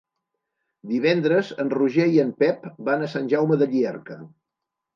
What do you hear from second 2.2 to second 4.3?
en Pep van a Sant Jaume de Llierca.